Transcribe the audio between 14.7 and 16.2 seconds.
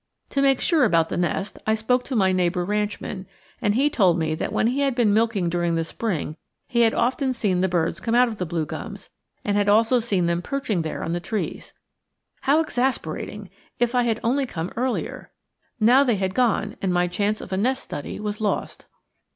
earlier! Now they